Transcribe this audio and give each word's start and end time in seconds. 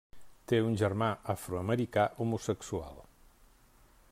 Té 0.51 0.61
un 0.69 0.77
germà 0.81 1.09
afroamericà 1.33 2.05
homosexual. 2.25 2.99